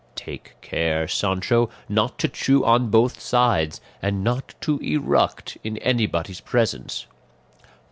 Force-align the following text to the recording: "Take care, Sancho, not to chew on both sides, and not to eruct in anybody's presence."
"Take 0.15 0.55
care, 0.61 1.07
Sancho, 1.07 1.69
not 1.87 2.17
to 2.17 2.27
chew 2.27 2.65
on 2.65 2.89
both 2.89 3.19
sides, 3.19 3.79
and 4.01 4.23
not 4.23 4.55
to 4.61 4.79
eruct 4.81 5.57
in 5.63 5.77
anybody's 5.77 6.41
presence." 6.41 7.05